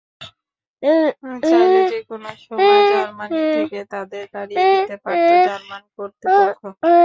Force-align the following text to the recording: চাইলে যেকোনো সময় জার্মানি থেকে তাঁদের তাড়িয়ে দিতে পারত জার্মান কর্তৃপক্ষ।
চাইলে 1.43 1.79
যেকোনো 1.91 2.29
সময় 2.45 2.81
জার্মানি 2.91 3.41
থেকে 3.55 3.79
তাঁদের 3.91 4.23
তাড়িয়ে 4.33 4.63
দিতে 4.71 4.95
পারত 5.03 5.29
জার্মান 5.45 5.83
কর্তৃপক্ষ। 5.95 6.61